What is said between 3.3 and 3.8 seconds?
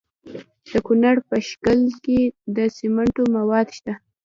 مواد